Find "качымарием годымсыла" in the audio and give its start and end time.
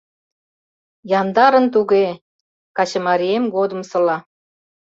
2.77-4.17